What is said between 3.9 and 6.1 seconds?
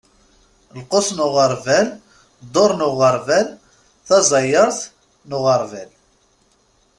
tazayeṛt n uɣerbal.